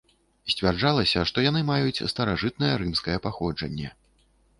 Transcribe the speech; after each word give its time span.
Сцвярджалася, 0.51 1.25
што 1.31 1.43
яны 1.49 1.61
маюць 1.71 2.03
старажытнае 2.13 2.71
рымскае 2.85 3.17
паходжанне. 3.27 3.93